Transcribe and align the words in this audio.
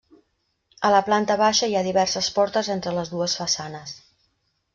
A 0.87 0.89
la 0.95 1.01
planta 1.09 1.35
baixa 1.41 1.69
hi 1.73 1.77
ha 1.81 1.85
diverses 1.89 2.31
portes 2.39 2.71
entre 2.77 2.95
les 2.97 3.13
dues 3.13 3.37
façanes. 3.45 3.95